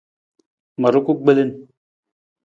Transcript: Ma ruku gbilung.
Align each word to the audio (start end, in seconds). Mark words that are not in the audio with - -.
Ma 0.79 0.87
ruku 0.93 1.11
gbilung. 1.21 1.53